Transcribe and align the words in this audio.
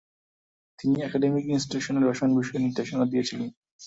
তিনি 0.79 0.97
একাডেমিক 1.01 1.45
ইনস্টিটিউশনে 1.47 1.99
রসায়ন 2.01 2.31
বিষয়ে 2.39 2.63
নির্দেশনা 2.65 3.05
দিয়েছিলেন। 3.05 3.49